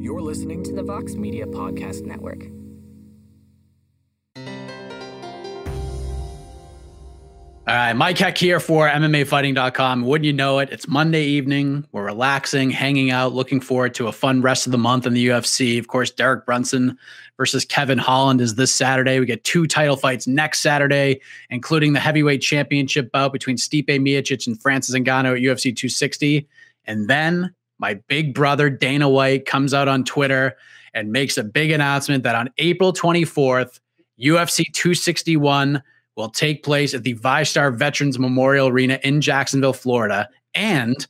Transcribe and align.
You're 0.00 0.20
listening 0.20 0.62
to 0.62 0.72
the 0.72 0.84
Vox 0.84 1.16
Media 1.16 1.44
Podcast 1.44 2.02
Network. 2.06 2.44
All 7.66 7.74
right, 7.74 7.92
Mike 7.94 8.16
Heck 8.16 8.38
here 8.38 8.60
for 8.60 8.88
MMAfighting.com. 8.88 10.02
Wouldn't 10.02 10.24
you 10.24 10.32
know 10.32 10.60
it? 10.60 10.68
It's 10.70 10.86
Monday 10.86 11.24
evening. 11.24 11.84
We're 11.90 12.04
relaxing, 12.04 12.70
hanging 12.70 13.10
out, 13.10 13.34
looking 13.34 13.60
forward 13.60 13.92
to 13.94 14.06
a 14.06 14.12
fun 14.12 14.40
rest 14.40 14.66
of 14.66 14.72
the 14.72 14.78
month 14.78 15.04
in 15.04 15.14
the 15.14 15.26
UFC. 15.26 15.80
Of 15.80 15.88
course, 15.88 16.12
Derek 16.12 16.46
Brunson 16.46 16.96
versus 17.36 17.64
Kevin 17.64 17.98
Holland 17.98 18.40
is 18.40 18.54
this 18.54 18.72
Saturday. 18.72 19.18
We 19.18 19.26
get 19.26 19.42
two 19.42 19.66
title 19.66 19.96
fights 19.96 20.28
next 20.28 20.60
Saturday, 20.60 21.20
including 21.50 21.92
the 21.92 22.00
heavyweight 22.00 22.40
championship 22.40 23.10
bout 23.10 23.32
between 23.32 23.56
Stipe 23.56 23.88
Miocic 23.88 24.46
and 24.46 24.62
Francis 24.62 24.94
Ngannou 24.94 25.32
at 25.32 25.42
UFC 25.42 25.74
260. 25.74 26.46
And 26.86 27.08
then 27.08 27.52
my 27.78 27.94
big 28.08 28.34
brother 28.34 28.70
Dana 28.70 29.08
White 29.08 29.46
comes 29.46 29.72
out 29.72 29.88
on 29.88 30.04
Twitter 30.04 30.56
and 30.94 31.12
makes 31.12 31.36
a 31.38 31.44
big 31.44 31.70
announcement 31.70 32.24
that 32.24 32.34
on 32.34 32.50
April 32.58 32.92
24th, 32.92 33.80
UFC 34.20 34.64
261 34.72 35.82
will 36.16 36.28
take 36.28 36.64
place 36.64 36.94
at 36.94 37.04
the 37.04 37.14
VyStar 37.14 37.74
Veterans 37.74 38.18
Memorial 38.18 38.68
Arena 38.68 38.98
in 39.04 39.20
Jacksonville, 39.20 39.72
Florida, 39.72 40.28
and 40.54 41.06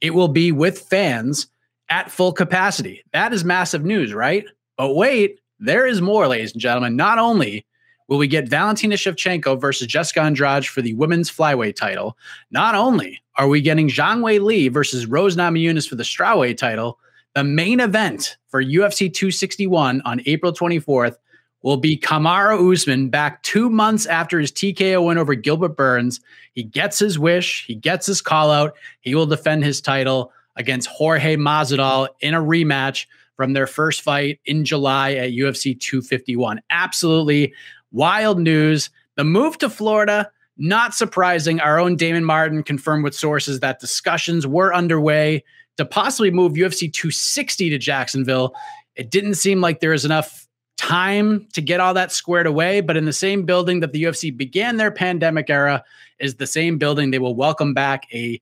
it 0.00 0.14
will 0.14 0.28
be 0.28 0.52
with 0.52 0.78
fans 0.78 1.48
at 1.88 2.10
full 2.10 2.32
capacity. 2.32 3.02
That 3.12 3.32
is 3.32 3.44
massive 3.44 3.84
news, 3.84 4.14
right? 4.14 4.44
But 4.76 4.94
wait, 4.94 5.40
there 5.58 5.86
is 5.86 6.00
more, 6.00 6.28
ladies 6.28 6.52
and 6.52 6.60
gentlemen. 6.60 6.96
Not 6.96 7.18
only 7.18 7.66
will 8.12 8.18
we 8.18 8.28
get 8.28 8.46
Valentina 8.46 8.94
Shevchenko 8.94 9.58
versus 9.58 9.86
Jessica 9.86 10.20
Andrade 10.20 10.66
for 10.66 10.82
the 10.82 10.92
women's 10.92 11.30
flyweight 11.30 11.76
title, 11.76 12.18
not 12.50 12.74
only 12.74 13.22
are 13.36 13.48
we 13.48 13.62
getting 13.62 13.88
Zhang 13.88 14.18
Weili 14.18 14.70
versus 14.70 15.06
Rose 15.06 15.34
Namajunas 15.34 15.88
for 15.88 15.94
the 15.94 16.02
strawweight 16.02 16.58
title, 16.58 16.98
the 17.34 17.42
main 17.42 17.80
event 17.80 18.36
for 18.48 18.62
UFC 18.62 19.10
261 19.10 20.02
on 20.04 20.20
April 20.26 20.52
24th 20.52 21.16
will 21.62 21.78
be 21.78 21.96
Kamaru 21.96 22.74
Usman 22.74 23.08
back 23.08 23.42
two 23.44 23.70
months 23.70 24.04
after 24.04 24.38
his 24.38 24.52
TKO 24.52 25.06
win 25.06 25.16
over 25.16 25.34
Gilbert 25.34 25.74
Burns. 25.74 26.20
He 26.52 26.64
gets 26.64 26.98
his 26.98 27.18
wish, 27.18 27.64
he 27.64 27.74
gets 27.74 28.04
his 28.04 28.20
call 28.20 28.50
out. 28.50 28.74
He 29.00 29.14
will 29.14 29.24
defend 29.24 29.64
his 29.64 29.80
title 29.80 30.32
against 30.56 30.86
Jorge 30.88 31.36
Masvidal 31.36 32.08
in 32.20 32.34
a 32.34 32.42
rematch 32.42 33.06
from 33.36 33.54
their 33.54 33.66
first 33.66 34.02
fight 34.02 34.38
in 34.44 34.66
July 34.66 35.14
at 35.14 35.30
UFC 35.30 35.80
251. 35.80 36.60
Absolutely 36.68 37.54
wild 37.92 38.38
news. 38.38 38.90
The 39.16 39.24
move 39.24 39.58
to 39.58 39.70
Florida, 39.70 40.30
not 40.56 40.94
surprising. 40.94 41.60
Our 41.60 41.78
own 41.78 41.96
Damon 41.96 42.24
Martin 42.24 42.62
confirmed 42.62 43.04
with 43.04 43.14
sources 43.14 43.60
that 43.60 43.80
discussions 43.80 44.46
were 44.46 44.74
underway 44.74 45.44
to 45.76 45.84
possibly 45.84 46.30
move 46.30 46.52
UFC 46.52 46.92
260 46.92 47.70
to 47.70 47.78
Jacksonville. 47.78 48.54
It 48.96 49.10
didn't 49.10 49.34
seem 49.34 49.60
like 49.60 49.80
there 49.80 49.90
was 49.90 50.04
enough 50.04 50.46
time 50.76 51.46
to 51.52 51.60
get 51.60 51.80
all 51.80 51.94
that 51.94 52.10
squared 52.10 52.46
away. 52.46 52.80
But 52.80 52.96
in 52.96 53.04
the 53.04 53.12
same 53.12 53.44
building 53.44 53.80
that 53.80 53.92
the 53.92 54.02
UFC 54.02 54.36
began 54.36 54.76
their 54.76 54.90
pandemic 54.90 55.48
era 55.48 55.84
is 56.18 56.36
the 56.36 56.46
same 56.46 56.76
building 56.78 57.10
they 57.10 57.18
will 57.18 57.36
welcome 57.36 57.72
back 57.72 58.06
a 58.12 58.40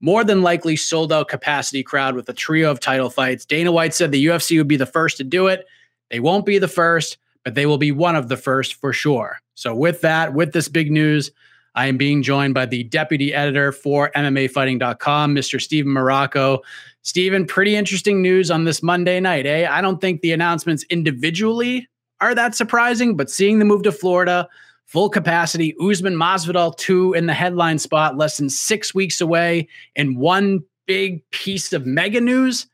more 0.00 0.24
than 0.24 0.42
likely 0.42 0.76
sold 0.76 1.12
out 1.12 1.28
capacity 1.28 1.82
crowd 1.82 2.14
with 2.14 2.28
a 2.28 2.32
trio 2.32 2.70
of 2.70 2.80
title 2.80 3.10
fights. 3.10 3.44
Dana 3.44 3.70
White 3.70 3.94
said 3.94 4.12
the 4.12 4.26
UFC 4.26 4.58
would 4.58 4.68
be 4.68 4.76
the 4.76 4.86
first 4.86 5.16
to 5.18 5.24
do 5.24 5.46
it. 5.46 5.66
They 6.10 6.20
won't 6.20 6.46
be 6.46 6.58
the 6.58 6.68
first, 6.68 7.16
but 7.44 7.54
they 7.54 7.66
will 7.66 7.78
be 7.78 7.92
one 7.92 8.16
of 8.16 8.28
the 8.28 8.36
first 8.36 8.74
for 8.74 8.92
sure. 8.92 9.38
So, 9.54 9.74
with 9.74 10.00
that, 10.00 10.34
with 10.34 10.52
this 10.52 10.68
big 10.68 10.90
news, 10.90 11.30
I 11.74 11.86
am 11.86 11.96
being 11.96 12.22
joined 12.22 12.54
by 12.54 12.66
the 12.66 12.84
deputy 12.84 13.34
editor 13.34 13.72
for 13.72 14.10
MMAfighting.com, 14.14 15.34
Mr. 15.34 15.60
Steven 15.60 15.92
Marrocco. 15.92 16.60
Stephen, 17.02 17.46
pretty 17.46 17.76
interesting 17.76 18.22
news 18.22 18.50
on 18.50 18.64
this 18.64 18.82
Monday 18.82 19.20
night, 19.20 19.46
eh? 19.46 19.68
I 19.70 19.80
don't 19.80 20.00
think 20.00 20.20
the 20.20 20.32
announcements 20.32 20.84
individually 20.84 21.88
are 22.20 22.34
that 22.34 22.54
surprising, 22.54 23.16
but 23.16 23.30
seeing 23.30 23.58
the 23.58 23.64
move 23.64 23.82
to 23.82 23.92
Florida, 23.92 24.48
full 24.86 25.10
capacity, 25.10 25.74
Usman 25.80 26.14
Masvidal 26.14 26.76
2 26.76 27.14
in 27.14 27.26
the 27.26 27.34
headline 27.34 27.78
spot, 27.78 28.16
less 28.16 28.36
than 28.36 28.48
six 28.48 28.94
weeks 28.94 29.20
away, 29.20 29.68
and 29.96 30.16
one 30.16 30.60
big 30.86 31.28
piece 31.30 31.72
of 31.72 31.86
mega 31.86 32.20
news, 32.20 32.66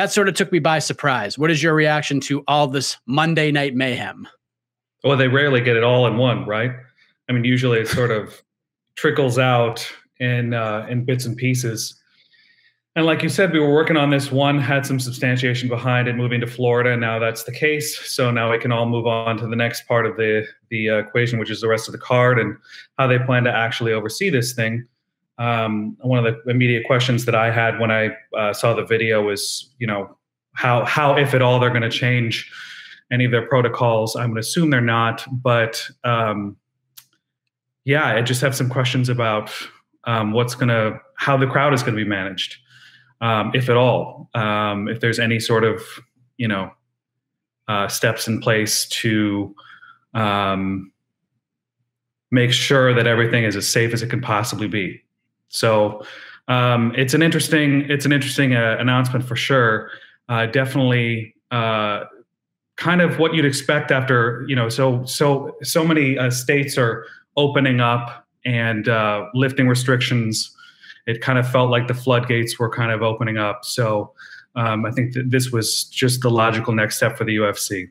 that 0.00 0.10
sort 0.10 0.30
of 0.30 0.34
took 0.34 0.50
me 0.50 0.58
by 0.58 0.78
surprise. 0.78 1.36
What 1.36 1.50
is 1.50 1.62
your 1.62 1.74
reaction 1.74 2.20
to 2.20 2.42
all 2.48 2.66
this 2.66 2.96
Monday 3.04 3.52
night 3.52 3.74
mayhem? 3.74 4.26
Well, 5.04 5.18
they 5.18 5.28
rarely 5.28 5.60
get 5.60 5.76
it 5.76 5.84
all 5.84 6.06
in 6.06 6.16
one, 6.16 6.46
right? 6.46 6.70
I 7.28 7.32
mean, 7.32 7.44
usually 7.44 7.80
it 7.80 7.88
sort 7.88 8.10
of 8.10 8.40
trickles 8.96 9.38
out 9.38 9.86
in 10.18 10.54
uh, 10.54 10.86
in 10.88 11.04
bits 11.04 11.26
and 11.26 11.36
pieces. 11.36 12.00
And 12.96 13.04
like 13.04 13.22
you 13.22 13.28
said, 13.28 13.52
we 13.52 13.60
were 13.60 13.74
working 13.74 13.98
on 13.98 14.08
this 14.08 14.32
one, 14.32 14.58
had 14.58 14.86
some 14.86 14.98
substantiation 14.98 15.68
behind 15.68 16.08
it, 16.08 16.16
moving 16.16 16.40
to 16.40 16.46
Florida. 16.46 16.96
Now 16.96 17.18
that's 17.18 17.44
the 17.44 17.52
case. 17.52 17.98
So 18.10 18.30
now 18.30 18.50
we 18.50 18.58
can 18.58 18.72
all 18.72 18.86
move 18.86 19.06
on 19.06 19.36
to 19.36 19.46
the 19.46 19.54
next 19.54 19.86
part 19.86 20.06
of 20.06 20.16
the 20.16 20.46
the 20.70 20.88
uh, 20.88 20.96
equation, 20.96 21.38
which 21.38 21.50
is 21.50 21.60
the 21.60 21.68
rest 21.68 21.88
of 21.88 21.92
the 21.92 21.98
card 21.98 22.38
and 22.38 22.56
how 22.98 23.06
they 23.06 23.18
plan 23.18 23.44
to 23.44 23.52
actually 23.54 23.92
oversee 23.92 24.30
this 24.30 24.54
thing. 24.54 24.86
Um, 25.40 25.96
one 26.02 26.24
of 26.24 26.24
the 26.24 26.50
immediate 26.50 26.86
questions 26.86 27.24
that 27.24 27.34
I 27.34 27.50
had 27.50 27.80
when 27.80 27.90
I 27.90 28.10
uh, 28.36 28.52
saw 28.52 28.74
the 28.74 28.84
video 28.84 29.22
was, 29.22 29.74
you 29.78 29.86
know, 29.86 30.16
how 30.52 30.84
how 30.84 31.16
if 31.16 31.34
at 31.34 31.42
all 31.42 31.58
they're 31.58 31.70
going 31.70 31.82
to 31.82 31.90
change 31.90 32.50
any 33.10 33.24
of 33.24 33.32
their 33.32 33.46
protocols. 33.46 34.14
I'm 34.14 34.26
going 34.26 34.34
to 34.34 34.40
assume 34.40 34.70
they're 34.70 34.80
not, 34.80 35.26
but 35.32 35.84
um, 36.04 36.56
yeah, 37.84 38.14
I 38.14 38.22
just 38.22 38.40
have 38.42 38.54
some 38.54 38.68
questions 38.68 39.08
about 39.08 39.50
um, 40.04 40.32
what's 40.32 40.54
going 40.54 40.68
to 40.68 41.00
how 41.16 41.36
the 41.36 41.46
crowd 41.46 41.74
is 41.74 41.82
going 41.82 41.96
to 41.96 42.04
be 42.04 42.08
managed 42.08 42.56
um, 43.20 43.50
if 43.54 43.68
at 43.68 43.76
all, 43.76 44.30
um, 44.34 44.88
if 44.88 45.00
there's 45.00 45.18
any 45.18 45.40
sort 45.40 45.64
of 45.64 45.82
you 46.36 46.48
know 46.48 46.70
uh, 47.68 47.88
steps 47.88 48.28
in 48.28 48.40
place 48.40 48.86
to 48.88 49.54
um, 50.14 50.92
make 52.30 52.52
sure 52.52 52.94
that 52.94 53.06
everything 53.06 53.44
is 53.44 53.56
as 53.56 53.68
safe 53.68 53.92
as 53.92 54.02
it 54.02 54.10
can 54.10 54.20
possibly 54.20 54.68
be. 54.68 55.02
So 55.50 56.02
um, 56.48 56.94
it's 56.96 57.14
an 57.14 57.22
interesting 57.22 57.82
it's 57.90 58.06
an 58.06 58.12
interesting 58.12 58.56
uh, 58.56 58.76
announcement 58.80 59.24
for 59.24 59.36
sure. 59.36 59.90
Uh, 60.28 60.46
definitely. 60.46 61.34
Uh, 61.50 62.04
kind 62.76 63.02
of 63.02 63.18
what 63.18 63.34
you'd 63.34 63.44
expect 63.44 63.90
after 63.90 64.42
you 64.48 64.56
know 64.56 64.70
so 64.70 65.04
so 65.04 65.54
so 65.62 65.84
many 65.84 66.16
uh, 66.16 66.30
states 66.30 66.78
are 66.78 67.04
opening 67.36 67.80
up 67.80 68.26
and 68.46 68.88
uh, 68.88 69.26
lifting 69.34 69.68
restrictions 69.68 70.56
it 71.06 71.20
kind 71.20 71.38
of 71.38 71.50
felt 71.50 71.70
like 71.70 71.88
the 71.88 71.94
floodgates 71.94 72.58
were 72.58 72.70
kind 72.70 72.92
of 72.92 73.02
opening 73.02 73.38
up. 73.38 73.64
So 73.64 74.12
um, 74.54 74.84
I 74.84 74.90
think 74.90 75.14
that 75.14 75.30
this 75.30 75.50
was 75.50 75.84
just 75.84 76.22
the 76.22 76.30
logical 76.30 76.72
next 76.72 76.96
step 76.96 77.16
for 77.16 77.24
the 77.24 77.36
UFC. 77.36 77.90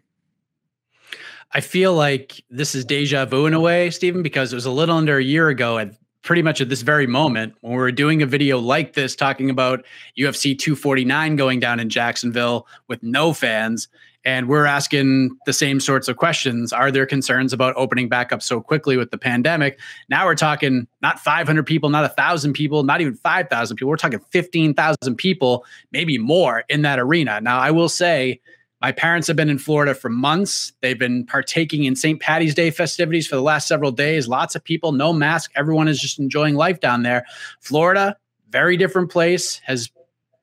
I 1.52 1.62
feel 1.62 1.94
like 1.94 2.44
this 2.50 2.76
is 2.76 2.86
deja 2.86 3.26
vu 3.26 3.46
in 3.48 3.54
a 3.54 3.60
way, 3.60 3.90
Stephen, 3.90 4.22
because 4.22 4.54
it 4.54 4.56
was 4.56 4.66
a 4.66 4.72
little 4.72 4.96
under 4.96 5.18
a 5.18 5.24
year 5.24 5.50
ago 5.50 5.78
and 5.78 5.96
pretty 6.22 6.42
much 6.42 6.62
at 6.62 6.70
this 6.70 6.82
very 6.82 7.08
moment 7.08 7.54
when 7.62 7.74
we're 7.74 7.92
doing 7.92 8.22
a 8.22 8.26
video 8.26 8.60
like 8.60 8.94
this 8.94 9.16
talking 9.16 9.50
about 9.50 9.86
UFC 10.18 10.58
249 10.58 11.36
going 11.36 11.60
down 11.60 11.80
in 11.80 11.90
Jacksonville 11.90 12.68
with 12.88 13.02
no 13.02 13.34
fans 13.34 13.88
and 14.26 14.50
we're 14.50 14.66
asking 14.66 15.38
the 15.46 15.54
same 15.54 15.80
sorts 15.80 16.08
of 16.08 16.18
questions. 16.18 16.74
Are 16.74 16.92
there 16.92 17.06
concerns 17.06 17.54
about 17.54 17.74
opening 17.78 18.10
back 18.10 18.34
up 18.34 18.42
so 18.42 18.60
quickly 18.60 18.98
with 18.98 19.12
the 19.12 19.18
pandemic? 19.18 19.80
Now 20.10 20.26
we're 20.26 20.36
talking 20.36 20.88
not 21.02 21.20
500 21.20 21.66
people, 21.66 21.90
not 21.90 22.02
1,000 22.02 22.54
people, 22.54 22.84
not 22.84 23.00
even 23.00 23.16
5,000 23.16 23.78
people. 23.78 23.90
We're 23.90 23.96
talking 23.96 24.20
15,000 24.30 25.16
people, 25.16 25.66
maybe 25.92 26.18
more 26.18 26.66
in 26.68 26.82
that 26.82 27.00
arena. 27.00 27.40
Now, 27.40 27.60
I 27.60 27.72
will 27.72 27.90
say, 27.90 28.42
my 28.82 28.94
parents 28.94 29.28
have 29.28 29.36
been 29.36 29.50
in 29.50 29.58
Florida 29.58 29.94
for 29.94 30.10
months. 30.10 30.72
They've 30.82 30.98
been 30.98 31.26
partaking 31.26 31.84
in 31.84 31.96
St. 31.96 32.20
Patty's 32.20 32.56
Day 32.56 32.72
festivities 32.72 33.28
for 33.28 33.36
the 33.36 33.42
last 33.42 33.68
several 33.68 33.92
days. 33.92 34.28
Lots 34.28 34.56
of 34.56 34.64
people, 34.64 34.94
no 34.94 35.12
mask. 35.12 35.52
Everyone 35.56 35.90
is 35.90 36.00
just 36.00 36.18
enjoying 36.18 36.56
life 36.56 36.80
down 36.80 37.04
there. 37.04 37.26
Florida, 37.60 38.16
very 38.50 38.78
different 38.78 39.12
place, 39.12 39.58
has 39.66 39.90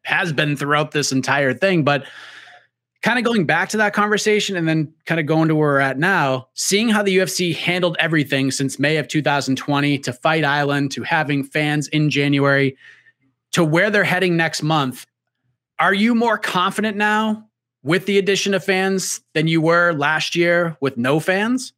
has 0.02 0.32
been 0.32 0.56
throughout 0.56 0.92
this 0.92 1.12
entire 1.12 1.52
thing. 1.52 1.82
But 1.82 2.04
kind 3.02 3.18
of 3.18 3.24
going 3.24 3.46
back 3.46 3.70
to 3.70 3.78
that 3.78 3.92
conversation 3.92 4.56
and 4.56 4.68
then 4.68 4.92
kind 5.04 5.18
of 5.18 5.26
going 5.26 5.48
to 5.48 5.54
where 5.54 5.70
we're 5.70 5.80
at 5.80 5.98
now, 5.98 6.48
seeing 6.54 6.88
how 6.88 7.02
the 7.02 7.16
UFC 7.16 7.56
handled 7.56 7.96
everything 7.98 8.50
since 8.50 8.78
May 8.78 8.98
of 8.98 9.08
2020 9.08 9.98
to 10.00 10.12
Fight 10.12 10.44
Island 10.44 10.92
to 10.92 11.02
having 11.02 11.42
fans 11.42 11.88
in 11.88 12.10
January 12.10 12.76
to 13.52 13.64
where 13.64 13.90
they're 13.90 14.04
heading 14.04 14.36
next 14.36 14.62
month. 14.62 15.06
Are 15.78 15.94
you 15.94 16.14
more 16.14 16.38
confident 16.38 16.96
now 16.96 17.48
with 17.86 18.06
the 18.06 18.18
addition 18.18 18.52
of 18.52 18.64
fans 18.64 19.20
than 19.32 19.46
you 19.46 19.60
were 19.60 19.92
last 19.92 20.34
year 20.34 20.76
with 20.80 20.96
no 20.96 21.20
fans? 21.20 21.72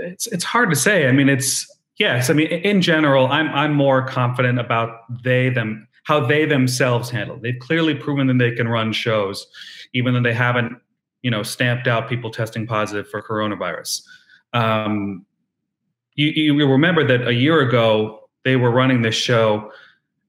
It's 0.00 0.26
it's 0.26 0.44
hard 0.44 0.68
to 0.70 0.76
say. 0.76 1.08
I 1.08 1.12
mean, 1.12 1.28
it's 1.28 1.66
yes. 1.98 2.28
I 2.28 2.34
mean, 2.34 2.48
in 2.48 2.82
general, 2.82 3.28
I'm 3.28 3.48
I'm 3.48 3.72
more 3.72 4.06
confident 4.06 4.58
about 4.58 4.90
they 5.22 5.50
them 5.50 5.86
how 6.02 6.26
they 6.26 6.44
themselves 6.44 7.08
handle. 7.08 7.38
They've 7.40 7.58
clearly 7.60 7.94
proven 7.94 8.26
that 8.26 8.38
they 8.38 8.50
can 8.50 8.68
run 8.68 8.92
shows, 8.92 9.46
even 9.94 10.14
though 10.14 10.22
they 10.22 10.34
haven't, 10.34 10.72
you 11.22 11.30
know, 11.30 11.44
stamped 11.44 11.86
out 11.86 12.08
people 12.08 12.30
testing 12.30 12.66
positive 12.66 13.08
for 13.08 13.22
coronavirus. 13.22 14.02
Um, 14.52 15.24
you, 16.14 16.54
you 16.54 16.66
remember 16.66 17.06
that 17.06 17.28
a 17.28 17.34
year 17.34 17.60
ago 17.60 18.28
they 18.44 18.56
were 18.56 18.70
running 18.70 19.02
this 19.02 19.14
show 19.14 19.70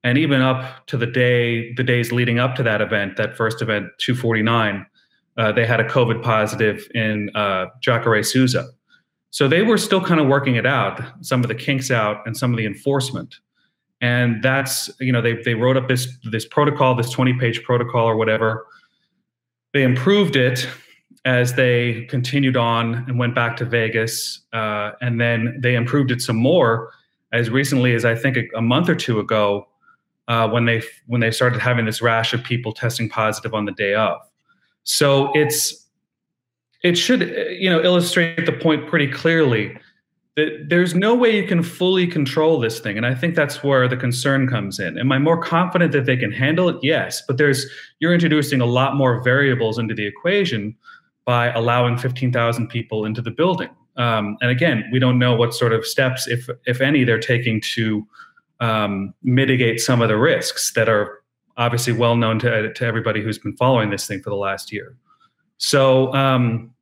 and 0.03 0.18
even 0.18 0.42
up 0.42 0.86
to 0.88 0.98
the 0.98 1.06
day 1.06 1.74
the 1.74 1.83
days 1.83 2.12
leading 2.12 2.39
up 2.39 2.56
to 2.56 2.63
that 2.63 2.81
event 2.81 3.18
that 3.18 3.36
first 3.36 3.62
event 3.62 3.88
249 4.00 4.86
uh, 5.38 5.51
they 5.51 5.65
had 5.65 5.80
a 5.80 5.83
covid 5.83 6.21
positive 6.21 6.88
in 6.94 7.30
uh, 7.36 7.65
jacare 7.81 8.24
souza. 8.24 8.69
So 9.30 9.48
they 9.48 9.62
were 9.62 9.77
still 9.77 10.01
kind 10.01 10.19
of 10.19 10.27
working 10.27 10.56
it 10.56 10.65
out 10.65 11.01
some 11.21 11.42
of 11.42 11.48
the 11.48 11.56
kinks 11.56 11.89
out 11.89 12.18
and 12.25 12.36
some 12.36 12.51
of 12.51 12.57
the 12.57 12.65
enforcement. 12.65 13.36
And 14.01 14.44
that's 14.44 14.89
you 15.00 15.12
know 15.12 15.21
they, 15.21 15.42
they 15.44 15.53
wrote 15.53 15.77
up 15.77 15.88
this 15.88 16.07
this 16.31 16.45
protocol 16.45 16.95
this 16.95 17.09
20 17.12 17.33
page 17.33 17.63
protocol 17.63 18.06
or 18.07 18.18
whatever. 18.18 18.65
They 19.74 19.83
improved 19.83 20.36
it 20.36 20.68
as 21.24 21.54
they 21.54 22.06
continued 22.09 22.57
on 22.57 22.95
and 23.07 23.18
went 23.19 23.36
back 23.36 23.56
to 23.56 23.65
vegas 23.65 24.42
uh, 24.54 24.92
and 25.01 25.21
then 25.21 25.57
they 25.59 25.75
improved 25.75 26.12
it 26.12 26.21
some 26.21 26.36
more 26.36 26.92
as 27.31 27.50
recently 27.50 27.94
as 27.94 28.04
i 28.04 28.15
think 28.15 28.38
a, 28.38 28.44
a 28.57 28.62
month 28.62 28.89
or 28.89 28.95
two 28.95 29.19
ago 29.19 29.68
uh, 30.27 30.47
when 30.50 30.65
they 30.65 30.81
when 31.07 31.21
they 31.21 31.31
started 31.31 31.59
having 31.59 31.85
this 31.85 32.01
rash 32.01 32.33
of 32.33 32.44
people 32.44 32.71
testing 32.73 33.09
positive 33.09 33.53
on 33.53 33.65
the 33.65 33.71
day 33.71 33.95
of. 33.95 34.19
So 34.83 35.31
it's 35.33 35.81
it 36.83 36.97
should 36.97 37.21
you 37.59 37.69
know 37.69 37.81
illustrate 37.81 38.45
the 38.45 38.51
point 38.51 38.88
pretty 38.88 39.07
clearly 39.07 39.77
that 40.38 40.69
there's 40.69 40.95
no 40.95 41.13
way 41.13 41.35
you 41.35 41.45
can 41.45 41.62
fully 41.62 42.07
control 42.07 42.59
this 42.59 42.79
thing 42.79 42.97
and 42.97 43.06
i 43.06 43.13
think 43.13 43.35
that's 43.35 43.63
where 43.63 43.88
the 43.88 43.97
concern 43.97 44.47
comes 44.47 44.79
in. 44.79 44.97
Am 44.97 45.12
i 45.12 45.19
more 45.19 45.41
confident 45.41 45.91
that 45.91 46.06
they 46.06 46.18
can 46.18 46.31
handle 46.31 46.69
it? 46.69 46.77
Yes 46.81 47.21
but 47.27 47.38
there's 47.38 47.65
you're 48.00 48.13
introducing 48.13 48.62
a 48.62 48.65
lot 48.65 48.95
more 48.95 49.21
variables 49.23 49.77
into 49.77 49.94
the 49.94 50.06
equation 50.06 50.75
by 51.25 51.51
allowing 51.51 51.97
15000 51.97 52.68
people 52.68 53.06
into 53.06 53.21
the 53.21 53.31
building. 53.31 53.69
Um, 53.97 54.38
and 54.41 54.50
again 54.50 54.89
we 54.91 55.00
don't 55.00 55.19
know 55.19 55.35
what 55.35 55.53
sort 55.53 55.73
of 55.73 55.85
steps 55.85 56.27
if 56.27 56.50
if 56.65 56.81
any 56.81 57.03
they're 57.03 57.19
taking 57.19 57.62
to 57.75 58.07
um, 58.62 59.13
mitigate 59.24 59.81
some 59.81 60.02
of 60.02 60.08
the 60.08 60.18
risks 60.18 60.72
that 60.74 60.88
are 60.88 61.22
obviously 61.58 61.92
well 61.92 62.16
known 62.16 62.40
to, 62.40 62.72
to 62.74 62.86
everybody 62.86 63.22
who's 63.22 63.38
been 63.38 63.58
following 63.58 63.90
this 63.90 64.08
thing 64.08 64.22
for 64.22 64.30
the 64.30 64.36
last 64.36 64.72
year. 64.72 64.96
So, 65.58 66.13
um, 66.13 66.74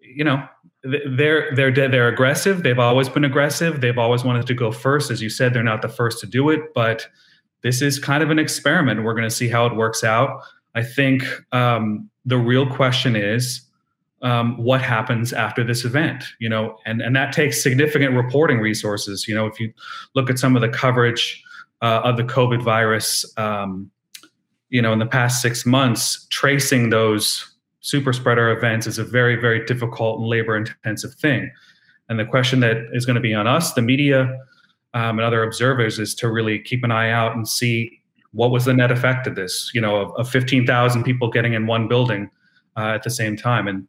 you 0.00 0.24
know, 0.24 0.46
they're 0.82 1.54
they're 1.54 1.72
they're 1.72 2.08
aggressive. 2.08 2.62
They've 2.62 2.78
always 2.78 3.08
been 3.08 3.24
aggressive. 3.24 3.80
They've 3.80 3.98
always 3.98 4.24
wanted 4.24 4.46
to 4.46 4.54
go 4.54 4.70
first. 4.70 5.10
As 5.10 5.20
you 5.20 5.28
said, 5.28 5.54
they're 5.54 5.62
not 5.62 5.82
the 5.82 5.88
first 5.88 6.20
to 6.20 6.26
do 6.26 6.50
it, 6.50 6.72
but 6.74 7.08
this 7.62 7.82
is 7.82 7.98
kind 7.98 8.22
of 8.22 8.30
an 8.30 8.38
experiment. 8.38 9.02
We're 9.02 9.14
going 9.14 9.28
to 9.28 9.34
see 9.34 9.48
how 9.48 9.66
it 9.66 9.74
works 9.74 10.04
out. 10.04 10.40
I 10.74 10.82
think 10.84 11.24
um, 11.52 12.08
the 12.24 12.38
real 12.38 12.66
question 12.66 13.16
is 13.16 13.62
um, 14.22 14.56
what 14.58 14.82
happens 14.82 15.32
after 15.32 15.62
this 15.62 15.84
event 15.84 16.24
you 16.38 16.48
know 16.48 16.76
and 16.86 17.00
and 17.00 17.14
that 17.14 17.32
takes 17.32 17.62
significant 17.62 18.14
reporting 18.14 18.58
resources. 18.58 19.28
You 19.28 19.34
know 19.34 19.46
if 19.46 19.60
you 19.60 19.72
look 20.14 20.30
at 20.30 20.38
some 20.38 20.56
of 20.56 20.62
the 20.62 20.68
coverage 20.68 21.42
uh, 21.82 22.00
of 22.02 22.16
the 22.16 22.24
covid 22.24 22.62
virus 22.62 23.24
um, 23.36 23.90
you 24.70 24.82
know 24.82 24.92
in 24.92 24.98
the 24.98 25.06
past 25.06 25.40
six 25.40 25.64
months 25.64 26.26
tracing 26.30 26.90
those 26.90 27.54
super 27.80 28.12
spreader 28.12 28.50
events 28.50 28.86
is 28.86 28.98
a 28.98 29.04
very 29.04 29.36
very 29.36 29.64
difficult 29.64 30.20
and 30.20 30.28
labor 30.28 30.56
intensive 30.56 31.14
thing. 31.14 31.50
And 32.08 32.18
the 32.18 32.24
question 32.24 32.60
that 32.60 32.78
is 32.92 33.04
going 33.04 33.16
to 33.16 33.20
be 33.20 33.34
on 33.34 33.46
us 33.46 33.74
the 33.74 33.82
media 33.82 34.38
um, 34.94 35.18
and 35.18 35.20
other 35.20 35.42
observers 35.42 35.98
is 35.98 36.14
to 36.16 36.30
really 36.30 36.58
keep 36.58 36.82
an 36.82 36.90
eye 36.90 37.10
out 37.10 37.36
and 37.36 37.46
see 37.46 38.00
what 38.32 38.50
was 38.50 38.64
the 38.64 38.74
net 38.74 38.90
effect 38.90 39.26
of 39.26 39.36
this 39.36 39.70
you 39.74 39.80
know 39.80 39.96
of, 39.96 40.12
of 40.16 40.28
15000 40.28 41.04
people 41.04 41.30
getting 41.30 41.54
in 41.54 41.66
one 41.68 41.86
building 41.86 42.30
uh, 42.78 42.94
at 42.94 43.02
the 43.02 43.10
same 43.10 43.36
time. 43.36 43.68
And 43.68 43.86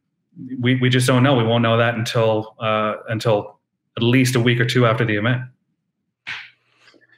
we, 0.60 0.76
we 0.76 0.90
just 0.90 1.08
don't 1.08 1.24
know. 1.24 1.36
We 1.36 1.44
won't 1.44 1.64
know 1.64 1.78
that 1.78 1.96
until 1.96 2.56
uh, 2.60 2.96
until 3.08 3.60
at 3.98 4.04
least 4.04 4.36
a 4.36 4.40
week 4.40 4.60
or 4.60 4.66
two 4.66 4.86
after 4.86 5.06
the 5.06 5.16
event. 5.16 5.44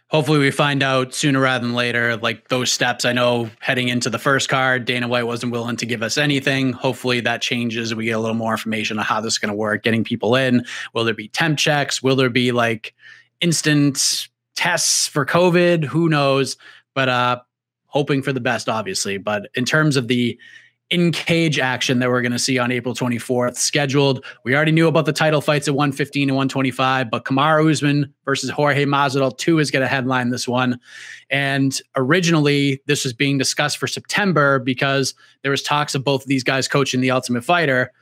Hopefully, 0.08 0.40
we 0.40 0.52
find 0.52 0.84
out 0.84 1.14
sooner 1.14 1.40
rather 1.40 1.66
than 1.66 1.74
later. 1.74 2.18
Like 2.18 2.50
those 2.50 2.70
steps, 2.70 3.06
I 3.06 3.14
know 3.14 3.50
heading 3.62 3.88
into 3.88 4.10
the 4.10 4.20
first 4.20 4.50
card, 4.50 4.84
Dana 4.84 5.08
White 5.08 5.24
wasn't 5.24 5.54
willing 5.54 5.78
to 5.78 5.86
give 5.86 6.04
us 6.04 6.18
anything. 6.18 6.74
Hopefully, 6.74 7.22
that 7.22 7.42
changes. 7.42 7.96
We 7.96 8.06
get 8.06 8.12
a 8.12 8.20
little 8.20 8.36
more 8.36 8.52
information 8.52 9.00
on 9.00 9.06
how 9.06 9.22
this 9.22 9.34
is 9.34 9.40
going 9.40 9.52
to 9.52 9.56
work. 9.56 9.84
Getting 9.84 10.04
people 10.04 10.36
in. 10.36 10.66
Will 10.94 11.06
there 11.06 11.14
be 11.14 11.30
temp 11.30 11.58
checks? 11.58 12.04
Will 12.04 12.18
there 12.18 12.30
be 12.30 12.52
like 12.52 12.94
instant 13.40 14.28
tests 14.56 15.08
for 15.08 15.26
COVID? 15.26 15.86
Who 15.86 16.10
knows? 16.10 16.58
But 16.94 17.08
uh, 17.08 17.40
hoping 17.86 18.22
for 18.22 18.34
the 18.34 18.42
best, 18.42 18.68
obviously. 18.68 19.18
But 19.18 19.50
in 19.56 19.64
terms 19.64 19.96
of 19.96 20.10
the 20.10 20.38
in 20.92 21.14
cage 21.14 21.58
action 21.58 22.00
that 22.00 22.10
we're 22.10 22.22
going 22.22 22.34
to 22.34 22.40
see 22.40 22.60
on 22.60 22.70
April 22.70 22.94
24th 22.94 23.56
scheduled. 23.56 24.24
We 24.44 24.54
already 24.54 24.74
knew 24.74 24.90
about 24.90 25.06
the 25.06 25.14
title 25.14 25.40
fights 25.40 25.70
at 25.70 25.74
115 25.74 26.30
and 26.30 26.36
125, 26.36 27.10
but 27.10 27.24
Kamaru 27.24 27.72
Usman 27.72 28.14
versus 28.26 28.50
Jorge 28.50 28.86
Masvidal 28.86 29.36
2 29.38 29.60
is 29.60 29.72
going 29.72 29.82
to 29.82 29.88
headline 29.88 30.30
this 30.30 30.50
one. 30.50 30.80
And 31.30 31.82
originally, 31.96 32.82
this 32.88 33.06
was 33.06 33.14
being 33.14 33.38
discussed 33.38 33.78
for 33.78 33.88
September 33.88 34.60
because 34.60 35.14
there 35.44 35.52
was 35.52 35.64
talks 35.64 35.96
of 35.96 36.04
both 36.04 36.24
of 36.24 36.28
these 36.28 36.44
guys 36.44 36.68
coaching 36.68 37.00
the 37.00 37.12
Ultimate 37.12 37.46
Fighter. 37.46 37.94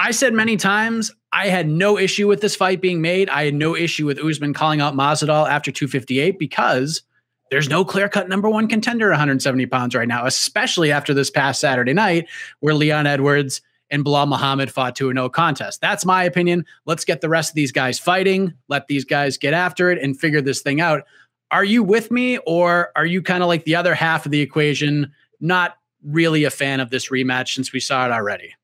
I 0.00 0.10
said 0.10 0.34
many 0.34 0.56
times 0.56 1.12
I 1.32 1.46
had 1.46 1.68
no 1.68 1.96
issue 1.96 2.26
with 2.26 2.40
this 2.40 2.56
fight 2.56 2.80
being 2.80 3.00
made. 3.00 3.30
I 3.30 3.44
had 3.44 3.54
no 3.54 3.76
issue 3.76 4.06
with 4.06 4.18
Usman 4.18 4.52
calling 4.52 4.80
out 4.80 4.94
Masvidal 4.94 5.48
after 5.48 5.70
258 5.70 6.40
because 6.40 7.02
there's 7.50 7.68
no 7.68 7.84
clear 7.84 8.08
cut 8.08 8.28
number 8.28 8.48
one 8.48 8.68
contender 8.68 9.08
170 9.10 9.66
pounds 9.66 9.94
right 9.94 10.08
now, 10.08 10.24
especially 10.24 10.92
after 10.92 11.12
this 11.12 11.30
past 11.30 11.60
Saturday 11.60 11.92
night 11.92 12.28
where 12.60 12.74
Leon 12.74 13.06
Edwards 13.06 13.60
and 13.90 14.04
Belal 14.04 14.28
Muhammad 14.28 14.70
fought 14.70 14.94
to 14.96 15.10
a 15.10 15.14
no 15.14 15.28
contest. 15.28 15.80
That's 15.80 16.04
my 16.04 16.22
opinion. 16.22 16.64
Let's 16.86 17.04
get 17.04 17.20
the 17.20 17.28
rest 17.28 17.50
of 17.50 17.54
these 17.56 17.72
guys 17.72 17.98
fighting, 17.98 18.54
let 18.68 18.86
these 18.86 19.04
guys 19.04 19.36
get 19.36 19.52
after 19.52 19.90
it 19.90 20.00
and 20.00 20.18
figure 20.18 20.40
this 20.40 20.62
thing 20.62 20.80
out. 20.80 21.02
Are 21.50 21.64
you 21.64 21.82
with 21.82 22.12
me 22.12 22.38
or 22.46 22.92
are 22.94 23.06
you 23.06 23.20
kind 23.20 23.42
of 23.42 23.48
like 23.48 23.64
the 23.64 23.74
other 23.74 23.94
half 23.94 24.24
of 24.24 24.30
the 24.30 24.40
equation, 24.40 25.12
not 25.40 25.76
really 26.04 26.44
a 26.44 26.50
fan 26.50 26.78
of 26.78 26.90
this 26.90 27.08
rematch 27.08 27.54
since 27.54 27.72
we 27.72 27.80
saw 27.80 28.06
it 28.06 28.12
already? 28.12 28.54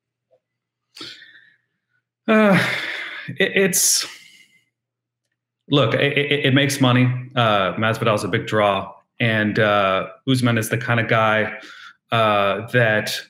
Uh, 2.27 2.57
it, 3.27 3.51
it's 3.55 4.07
look, 5.69 5.93
it, 5.93 6.45
it, 6.45 6.53
makes 6.53 6.79
money. 6.79 7.05
Uh, 7.35 7.73
Masvidal 7.73 8.15
is 8.15 8.23
a 8.23 8.27
big 8.27 8.47
draw, 8.47 8.93
and 9.19 9.59
uh, 9.59 10.07
Usman 10.29 10.57
is 10.57 10.69
the 10.69 10.77
kind 10.77 10.99
of 10.99 11.07
guy 11.07 11.57
uh, 12.11 12.67
that 12.67 13.21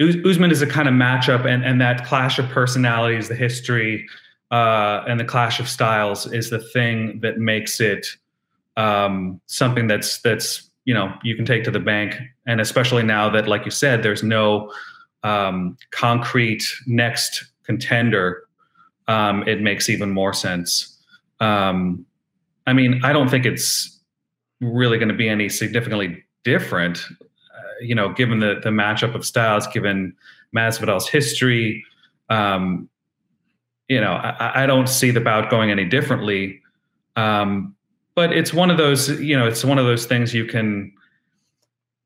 Usman 0.00 0.50
is 0.50 0.62
a 0.62 0.66
kind 0.66 0.88
of 0.88 0.94
matchup, 0.94 1.46
and 1.46 1.64
and 1.64 1.80
that 1.80 2.04
clash 2.04 2.38
of 2.38 2.48
personalities, 2.48 3.28
the 3.28 3.34
history, 3.34 4.06
uh, 4.50 5.04
and 5.06 5.18
the 5.18 5.24
clash 5.24 5.60
of 5.60 5.68
styles 5.68 6.32
is 6.32 6.50
the 6.50 6.58
thing 6.58 7.20
that 7.20 7.38
makes 7.38 7.80
it 7.80 8.06
um, 8.76 9.40
something 9.46 9.86
that's 9.86 10.20
that's 10.20 10.70
you 10.84 10.94
know 10.94 11.12
you 11.22 11.36
can 11.36 11.44
take 11.44 11.64
to 11.64 11.70
the 11.70 11.80
bank, 11.80 12.16
and 12.46 12.60
especially 12.60 13.02
now 13.02 13.30
that, 13.30 13.48
like 13.48 13.64
you 13.64 13.70
said, 13.70 14.02
there's 14.02 14.22
no 14.22 14.72
um, 15.22 15.76
concrete 15.90 16.64
next 16.86 17.44
contender 17.64 18.43
um, 19.08 19.46
it 19.46 19.60
makes 19.60 19.88
even 19.88 20.10
more 20.10 20.32
sense. 20.32 20.98
Um, 21.40 22.06
I 22.66 22.72
mean, 22.72 23.00
I 23.04 23.12
don't 23.12 23.28
think 23.28 23.44
it's 23.44 24.00
really 24.60 24.98
going 24.98 25.08
to 25.08 25.14
be 25.14 25.28
any 25.28 25.48
significantly 25.48 26.24
different, 26.44 27.04
uh, 27.20 27.80
you 27.80 27.94
know, 27.94 28.12
given 28.12 28.40
the 28.40 28.60
the 28.62 28.70
matchup 28.70 29.14
of 29.14 29.24
styles, 29.24 29.66
given 29.68 30.14
Masvidal's 30.56 31.08
history. 31.08 31.84
Um, 32.30 32.88
you 33.88 34.00
know, 34.00 34.12
I, 34.12 34.62
I, 34.62 34.66
don't 34.66 34.88
see 34.88 35.10
the 35.10 35.20
bout 35.20 35.50
going 35.50 35.70
any 35.70 35.84
differently. 35.84 36.62
Um, 37.16 37.76
but 38.14 38.32
it's 38.32 38.54
one 38.54 38.70
of 38.70 38.78
those, 38.78 39.20
you 39.20 39.36
know, 39.36 39.46
it's 39.46 39.62
one 39.62 39.78
of 39.78 39.84
those 39.84 40.06
things 40.06 40.32
you 40.32 40.46
can 40.46 40.92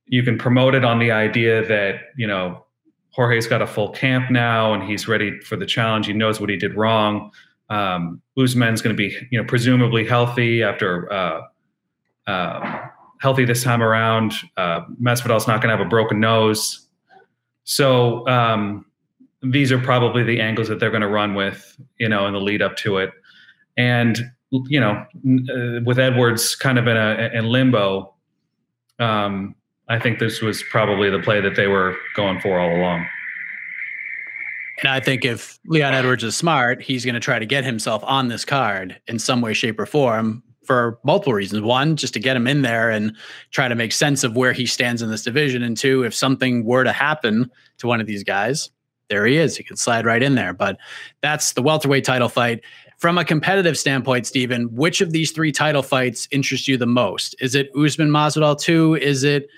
you 0.07 0.23
can 0.23 0.39
promote 0.39 0.75
it 0.75 0.85
on 0.85 0.99
the 0.99 1.11
idea 1.11 1.65
that 1.67 2.01
you 2.17 2.27
know 2.27 2.65
Jorge's 3.19 3.49
got 3.49 3.61
a 3.61 3.67
full 3.67 3.91
camp 3.91 4.31
now 4.31 4.73
and 4.73 4.89
he's 4.89 5.09
ready 5.09 5.41
for 5.41 5.57
the 5.57 5.67
challenge. 5.67 6.07
He 6.07 6.13
knows 6.13 6.41
what 6.41 6.51
he 6.51 6.57
did 6.57 6.77
wrong. 6.77 7.33
Um, 7.69 8.23
Usman's 8.39 8.81
going 8.81 8.95
to 8.95 8.97
be, 8.97 9.13
you 9.33 9.39
know, 9.41 9.45
presumably 9.45 10.07
healthy 10.07 10.63
after 10.63 11.13
uh, 11.13 11.43
uh, 12.29 12.81
healthy 13.21 13.45
this 13.45 13.65
time 13.65 13.83
around. 13.83 14.35
Uh, 14.57 14.83
Masvidal's 15.03 15.49
not 15.49 15.61
going 15.61 15.71
to 15.71 15.77
have 15.77 15.85
a 15.85 15.89
broken 15.89 16.21
nose. 16.21 16.87
So 17.65 18.25
um, 18.29 18.87
these 19.43 19.73
are 19.73 19.81
probably 19.81 20.23
the 20.23 20.41
angles 20.41 20.69
that 20.69 20.79
they're 20.79 20.91
going 20.91 21.03
to 21.03 21.09
run 21.09 21.35
with, 21.35 21.77
you 21.99 22.09
know, 22.09 22.25
in 22.29 22.35
the 22.35 22.41
lead 22.41 22.63
up 22.63 22.77
to 22.77 22.99
it. 22.99 23.11
And 23.77 24.31
you 24.51 24.79
know, 24.79 24.93
uh, 24.93 25.83
with 25.85 25.99
Edwards 25.99 26.55
kind 26.55 26.79
of 26.79 26.87
in 26.87 26.97
a 26.97 27.31
in 27.35 27.47
limbo, 27.47 28.15
um, 29.01 29.57
I 29.89 29.99
think 29.99 30.19
this 30.19 30.41
was 30.41 30.63
probably 30.71 31.11
the 31.11 31.21
play 31.21 31.41
that 31.41 31.57
they 31.57 31.67
were 31.67 31.97
going 32.15 32.41
for 32.41 32.59
all 32.59 32.77
along. 32.77 33.07
And 34.81 34.89
I 34.89 35.01
think 35.01 35.25
if 35.25 35.59
Leon 35.67 35.95
Edwards 35.95 36.23
is 36.23 36.37
smart, 36.37 36.83
he's 36.83 37.05
going 37.05 37.15
to 37.15 37.21
try 37.21 37.39
to 37.39 37.47
get 37.47 37.65
himself 37.65 38.03
on 38.05 38.29
this 38.29 38.45
card 38.45 39.01
in 39.09 39.19
some 39.19 39.41
way, 39.41 39.53
shape, 39.55 39.81
or 39.81 39.87
form 39.87 40.43
for 40.65 41.01
multiple 41.03 41.33
reasons. 41.33 41.63
One, 41.63 41.97
just 41.97 42.13
to 42.15 42.21
get 42.21 42.37
him 42.37 42.47
in 42.47 42.63
there 42.63 42.91
and 42.91 43.17
try 43.51 43.67
to 43.67 43.75
make 43.75 43.91
sense 43.91 44.23
of 44.23 44.37
where 44.37 44.53
he 44.53 44.67
stands 44.67 45.03
in 45.03 45.11
this 45.11 45.25
division. 45.25 45.63
And 45.63 45.77
two, 45.77 46.05
if 46.05 46.15
something 46.15 46.65
were 46.65 46.85
to 46.85 46.93
happen 46.93 47.51
to 47.79 47.87
one 47.87 48.01
of 48.01 48.07
these 48.07 48.23
guys, 48.23 48.71
there 49.09 49.27
he 49.27 49.39
is. 49.39 49.57
He 49.57 49.65
could 49.65 49.79
slide 49.79 50.05
right 50.05 50.23
in 50.23 50.35
there. 50.35 50.53
But 50.53 50.77
that's 51.23 51.55
the 51.55 51.63
welterweight 51.63 52.05
title 52.05 52.29
fight. 52.29 52.61
From 52.99 53.17
a 53.17 53.25
competitive 53.25 53.79
standpoint, 53.79 54.27
Stephen, 54.27 54.75
which 54.75 55.01
of 55.01 55.13
these 55.13 55.33
three 55.33 55.53
title 55.53 55.83
fights 55.83 56.29
interests 56.31 56.69
you 56.69 56.77
the 56.77 56.87
most? 56.87 57.35
Is 57.41 57.55
it 57.55 57.71
Usman 57.75 58.11
Masvidal 58.11 58.61
2? 58.61 58.97
Is 58.97 59.25
it 59.25 59.49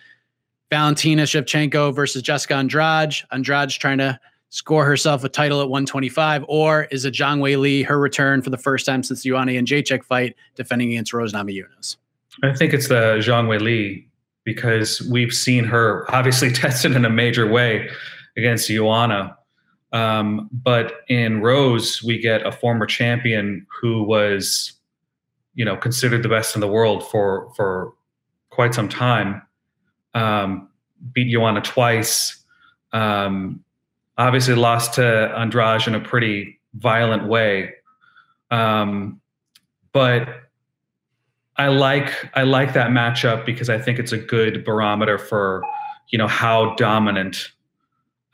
Valentina 0.70 1.22
Shevchenko 1.24 1.94
versus 1.94 2.22
Jessica 2.22 2.54
Andrade? 2.54 3.14
Andrade 3.32 3.70
trying 3.70 3.98
to 3.98 4.18
score 4.50 4.84
herself 4.84 5.24
a 5.24 5.28
title 5.28 5.60
at 5.60 5.68
125, 5.68 6.44
or 6.48 6.84
is 6.90 7.04
it 7.04 7.14
Zhang 7.14 7.38
Weili, 7.38 7.84
her 7.84 7.98
return 7.98 8.42
for 8.42 8.50
the 8.50 8.58
first 8.58 8.86
time 8.86 9.02
since 9.02 9.22
the 9.22 9.30
Joanna 9.30 9.52
Jędrzejczyk 9.52 10.04
fight, 10.04 10.36
defending 10.56 10.90
against 10.90 11.12
Rose 11.12 11.32
Namajunas? 11.32 11.96
I 12.42 12.54
think 12.54 12.72
it's 12.72 12.88
the 12.88 13.18
Zhang 13.18 13.46
Weili 13.46 14.06
because 14.44 15.02
we've 15.02 15.32
seen 15.32 15.64
her 15.64 16.04
obviously 16.14 16.50
tested 16.52 16.92
in 16.92 17.04
a 17.04 17.10
major 17.10 17.46
way 17.46 17.88
against 18.36 18.68
Joanna. 18.68 19.36
Um, 19.92 20.48
but 20.52 21.00
in 21.08 21.42
Rose, 21.42 22.02
we 22.02 22.18
get 22.18 22.46
a 22.46 22.52
former 22.52 22.86
champion 22.86 23.66
who 23.80 24.04
was, 24.04 24.72
you 25.54 25.64
know, 25.64 25.76
considered 25.76 26.22
the 26.22 26.28
best 26.28 26.54
in 26.54 26.60
the 26.60 26.68
world 26.68 27.08
for 27.08 27.52
for 27.56 27.92
quite 28.50 28.72
some 28.72 28.88
time. 28.88 29.42
Um, 30.14 30.68
beat 31.12 31.32
Joanna 31.32 31.60
twice. 31.60 32.36
Um, 32.92 33.64
obviously 34.18 34.54
lost 34.54 34.94
to 34.94 35.34
Andrade 35.36 35.86
in 35.86 35.94
a 35.94 36.00
pretty 36.00 36.60
violent 36.74 37.26
way. 37.26 37.74
Um, 38.50 39.20
but 39.92 40.28
I 41.56 41.68
like 41.68 42.30
I 42.34 42.42
like 42.42 42.72
that 42.74 42.90
matchup 42.90 43.44
because 43.44 43.68
I 43.68 43.78
think 43.78 43.98
it's 43.98 44.12
a 44.12 44.18
good 44.18 44.64
barometer 44.64 45.18
for 45.18 45.62
you 46.08 46.18
know 46.18 46.26
how 46.26 46.74
dominant 46.76 47.50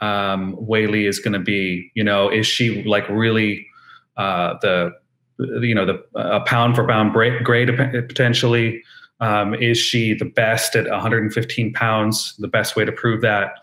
um, 0.00 0.56
Weili 0.56 1.08
is 1.08 1.18
going 1.18 1.32
to 1.32 1.40
be. 1.40 1.90
You 1.94 2.04
know, 2.04 2.28
is 2.30 2.46
she 2.46 2.84
like 2.84 3.08
really 3.08 3.66
uh, 4.16 4.54
the 4.62 4.92
you 5.38 5.74
know 5.74 5.86
the 5.86 6.04
a 6.14 6.40
pound 6.40 6.76
for 6.76 6.86
pound 6.86 7.12
grade 7.12 7.76
potentially? 8.08 8.82
Um, 9.20 9.54
is 9.54 9.78
she 9.78 10.14
the 10.14 10.24
best 10.26 10.76
at 10.76 10.88
115 10.88 11.72
pounds? 11.72 12.34
The 12.38 12.48
best 12.48 12.76
way 12.76 12.84
to 12.84 12.92
prove 12.92 13.22
that 13.22 13.60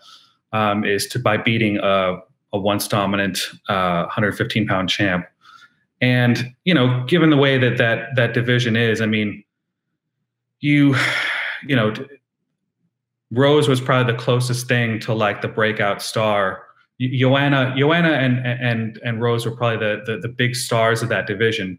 um, 0.52 0.84
is 0.84 1.06
to 1.08 1.18
by 1.18 1.36
beating 1.36 1.78
a, 1.78 2.16
a 2.52 2.58
once 2.58 2.88
dominant 2.88 3.40
uh, 3.68 4.02
115 4.04 4.66
pound 4.66 4.88
champ. 4.88 5.26
And 6.00 6.54
you 6.64 6.74
know, 6.74 7.04
given 7.06 7.30
the 7.30 7.36
way 7.36 7.58
that 7.58 7.78
that 7.78 8.16
that 8.16 8.34
division 8.34 8.76
is, 8.76 9.00
I 9.00 9.06
mean, 9.06 9.44
you 10.60 10.96
you 11.66 11.76
know, 11.76 11.94
Rose 13.30 13.68
was 13.68 13.80
probably 13.80 14.12
the 14.12 14.18
closest 14.18 14.66
thing 14.68 14.98
to 15.00 15.14
like 15.14 15.42
the 15.42 15.48
breakout 15.48 16.02
star. 16.02 16.64
Joanna, 17.00 17.74
Joanna, 17.76 18.12
and 18.12 18.46
and 18.46 19.00
and 19.04 19.20
Rose 19.20 19.44
were 19.44 19.56
probably 19.56 19.78
the, 19.78 20.02
the 20.06 20.18
the, 20.18 20.28
big 20.28 20.54
stars 20.54 21.02
of 21.02 21.08
that 21.08 21.26
division. 21.26 21.78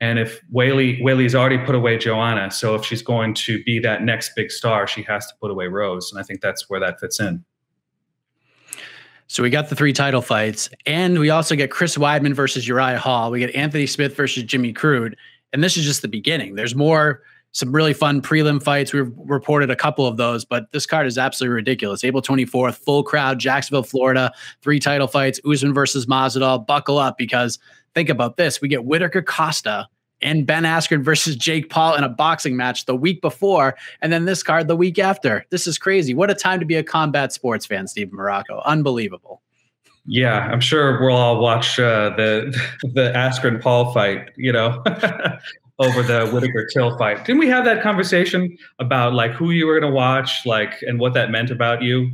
And 0.00 0.18
if 0.18 0.40
Weili 0.50 1.02
Weili's 1.02 1.34
already 1.34 1.58
put 1.58 1.74
away 1.74 1.98
Joanna, 1.98 2.50
so 2.50 2.74
if 2.74 2.84
she's 2.84 3.02
going 3.02 3.34
to 3.34 3.62
be 3.64 3.78
that 3.80 4.02
next 4.02 4.32
big 4.34 4.50
star, 4.50 4.86
she 4.86 5.02
has 5.02 5.26
to 5.26 5.34
put 5.40 5.50
away 5.50 5.66
Rose, 5.66 6.10
and 6.10 6.18
I 6.18 6.24
think 6.24 6.40
that's 6.40 6.70
where 6.70 6.80
that 6.80 6.98
fits 7.00 7.20
in. 7.20 7.44
So 9.26 9.42
we 9.42 9.50
got 9.50 9.68
the 9.68 9.76
three 9.76 9.92
title 9.92 10.22
fights, 10.22 10.70
and 10.86 11.18
we 11.18 11.30
also 11.30 11.54
get 11.54 11.70
Chris 11.70 11.96
Weidman 11.96 12.32
versus 12.32 12.66
Uriah 12.66 12.98
Hall. 12.98 13.30
We 13.30 13.40
get 13.40 13.54
Anthony 13.54 13.86
Smith 13.86 14.16
versus 14.16 14.42
Jimmy 14.42 14.72
Crute, 14.72 15.14
and 15.52 15.62
this 15.62 15.76
is 15.76 15.84
just 15.84 16.02
the 16.02 16.08
beginning. 16.08 16.54
There's 16.54 16.74
more, 16.74 17.22
some 17.52 17.72
really 17.72 17.92
fun 17.92 18.22
prelim 18.22 18.62
fights. 18.62 18.92
We've 18.92 19.10
reported 19.16 19.70
a 19.70 19.76
couple 19.76 20.06
of 20.06 20.16
those, 20.16 20.44
but 20.44 20.70
this 20.72 20.86
card 20.86 21.06
is 21.06 21.18
absolutely 21.18 21.54
ridiculous. 21.54 22.04
April 22.04 22.22
24th, 22.22 22.76
full 22.76 23.02
crowd, 23.02 23.38
Jacksonville, 23.38 23.82
Florida, 23.82 24.32
three 24.62 24.78
title 24.78 25.08
fights, 25.08 25.40
Usman 25.44 25.74
versus 25.74 26.06
Masvidal. 26.06 26.66
Buckle 26.66 26.98
up 26.98 27.18
because 27.18 27.58
think 27.94 28.08
about 28.08 28.36
this: 28.36 28.60
we 28.60 28.68
get 28.68 28.84
Whittaker 28.84 29.22
Costa 29.22 29.88
and 30.22 30.46
Ben 30.46 30.64
Askren 30.64 31.02
versus 31.02 31.34
Jake 31.34 31.70
Paul 31.70 31.96
in 31.96 32.04
a 32.04 32.08
boxing 32.08 32.56
match 32.56 32.84
the 32.84 32.94
week 32.94 33.20
before, 33.20 33.76
and 34.00 34.12
then 34.12 34.26
this 34.26 34.42
card 34.42 34.68
the 34.68 34.76
week 34.76 34.98
after. 34.98 35.44
This 35.50 35.66
is 35.66 35.78
crazy. 35.78 36.14
What 36.14 36.30
a 36.30 36.34
time 36.34 36.60
to 36.60 36.66
be 36.66 36.76
a 36.76 36.84
combat 36.84 37.32
sports 37.32 37.66
fan, 37.66 37.86
Steve 37.86 38.08
Marrocco. 38.08 38.64
Unbelievable. 38.64 39.42
Yeah, 40.06 40.38
I'm 40.38 40.60
sure 40.60 41.00
we'll 41.00 41.16
all 41.16 41.40
watch 41.40 41.78
uh, 41.78 42.10
the 42.16 42.56
the 42.94 43.12
Askren 43.14 43.60
Paul 43.60 43.92
fight. 43.92 44.30
You 44.36 44.52
know. 44.52 44.82
over 45.80 46.02
the 46.02 46.30
Whittaker 46.30 46.66
Till 46.72 46.96
fight. 46.98 47.24
Didn't 47.24 47.40
we 47.40 47.48
have 47.48 47.64
that 47.64 47.82
conversation 47.82 48.56
about 48.78 49.14
like 49.14 49.32
who 49.32 49.50
you 49.50 49.66
were 49.66 49.80
going 49.80 49.90
to 49.90 49.96
watch, 49.96 50.44
like, 50.46 50.74
and 50.82 51.00
what 51.00 51.14
that 51.14 51.30
meant 51.30 51.50
about 51.50 51.82
you? 51.82 52.10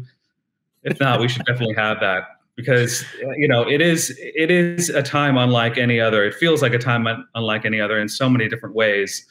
If 0.84 1.00
not, 1.00 1.20
we 1.20 1.28
should 1.28 1.44
definitely 1.44 1.74
have 1.74 1.98
that 2.00 2.22
because 2.54 3.04
you 3.36 3.46
know 3.46 3.68
it 3.68 3.80
is 3.80 4.18
it 4.20 4.50
is 4.50 4.88
a 4.88 5.02
time 5.02 5.36
unlike 5.36 5.76
any 5.76 6.00
other 6.00 6.24
it 6.24 6.34
feels 6.34 6.62
like 6.62 6.72
a 6.72 6.78
time 6.78 7.06
unlike 7.34 7.66
any 7.66 7.78
other 7.78 7.98
in 7.98 8.08
so 8.08 8.30
many 8.30 8.48
different 8.48 8.74
ways 8.74 9.26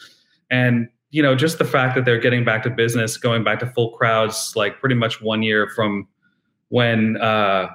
and 0.52 0.88
you 1.10 1.24
know 1.24 1.36
just 1.36 1.58
the 1.58 1.66
fact 1.66 1.96
that 1.96 2.06
they're 2.06 2.20
getting 2.20 2.46
back 2.46 2.62
to 2.62 2.70
business 2.70 3.18
going 3.18 3.44
back 3.44 3.60
to 3.60 3.66
full 3.66 3.98
crowds 3.98 4.54
like 4.56 4.80
pretty 4.80 4.96
much 4.96 5.22
one 5.22 5.42
year 5.42 5.68
from 5.76 6.08
when 6.70 7.18
uh 7.18 7.68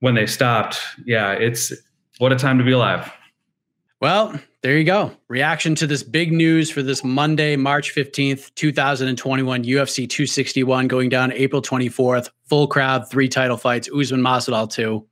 when 0.00 0.14
they 0.14 0.26
stopped 0.26 0.78
yeah 1.06 1.32
it's 1.32 1.72
what 2.18 2.30
a 2.30 2.36
time 2.36 2.58
to 2.58 2.64
be 2.64 2.72
alive 2.72 3.10
well, 4.00 4.38
there 4.62 4.78
you 4.78 4.84
go. 4.84 5.12
Reaction 5.28 5.74
to 5.76 5.86
this 5.86 6.02
big 6.02 6.32
news 6.32 6.70
for 6.70 6.82
this 6.82 7.02
Monday, 7.02 7.56
March 7.56 7.94
15th, 7.94 8.54
2021, 8.54 9.64
UFC 9.64 10.08
261 10.08 10.88
going 10.88 11.08
down 11.08 11.32
April 11.32 11.62
24th. 11.62 12.30
Full 12.48 12.66
crowd, 12.68 13.10
three 13.10 13.28
title 13.28 13.56
fights, 13.56 13.88
Usman 13.92 14.20
Masvidal 14.20 14.70
2. 14.70 15.04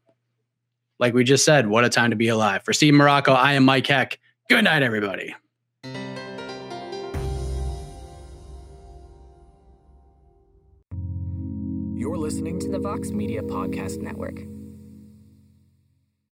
Like 0.98 1.14
we 1.14 1.24
just 1.24 1.44
said, 1.44 1.66
what 1.66 1.84
a 1.84 1.88
time 1.88 2.10
to 2.10 2.16
be 2.16 2.28
alive. 2.28 2.62
For 2.64 2.72
Steve 2.72 2.94
Marrocco, 2.94 3.34
I 3.34 3.54
am 3.54 3.64
Mike 3.64 3.86
Heck. 3.86 4.18
Good 4.48 4.64
night, 4.64 4.82
everybody. 4.82 5.34
You're 11.94 12.16
listening 12.16 12.60
to 12.60 12.68
the 12.70 12.78
Vox 12.78 13.10
Media 13.10 13.42
Podcast 13.42 13.98
Network. 14.00 14.55